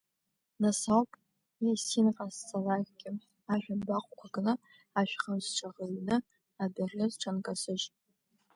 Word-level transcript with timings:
Нас 0.61 0.79
ауп 0.95 1.09
есинҟасҵалакгьы, 1.69 3.11
ашә 3.51 3.69
абаҟәқәа 3.73 4.27
кны, 4.33 4.53
ашәхымс 4.99 5.45
сҽахырҩрны 5.49 6.15
адәахьы 6.63 7.05
сҽанкасыжь. 7.13 7.85